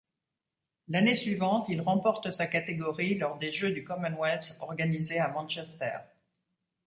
L'année 0.87 1.13
suivante, 1.15 1.67
il 1.69 1.79
remporte 1.79 2.31
sa 2.31 2.47
catégorie 2.47 3.19
lors 3.19 3.37
des 3.37 3.51
Jeux 3.51 3.69
du 3.69 3.83
Commonwealth 3.83 4.57
organisés 4.59 5.19
à 5.19 5.27
Manchester. 5.27 5.99